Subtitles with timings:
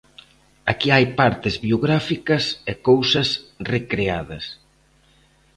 [0.71, 3.27] Aquí hai partes biográficas e cousas
[3.73, 4.45] recreadas.